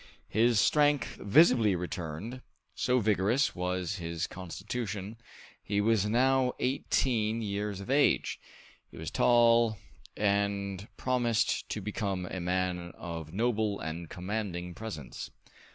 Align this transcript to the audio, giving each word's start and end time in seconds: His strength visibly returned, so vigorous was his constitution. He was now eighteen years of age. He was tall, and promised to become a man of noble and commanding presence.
His 0.29 0.59
strength 0.59 1.17
visibly 1.17 1.75
returned, 1.75 2.41
so 2.73 2.99
vigorous 2.99 3.53
was 3.53 3.97
his 3.97 4.25
constitution. 4.25 5.15
He 5.61 5.79
was 5.79 6.07
now 6.07 6.53
eighteen 6.57 7.43
years 7.43 7.81
of 7.81 7.91
age. 7.91 8.39
He 8.89 8.97
was 8.97 9.11
tall, 9.11 9.77
and 10.17 10.87
promised 10.97 11.69
to 11.69 11.81
become 11.81 12.25
a 12.25 12.39
man 12.39 12.93
of 12.97 13.31
noble 13.31 13.79
and 13.79 14.09
commanding 14.09 14.73
presence. 14.73 15.29